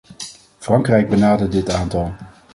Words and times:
Frankrijk 0.59 1.09
benadert 1.09 1.51
dit 1.51 1.69
aantal. 1.73 2.13